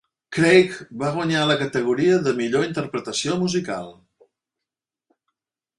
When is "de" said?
2.29-2.33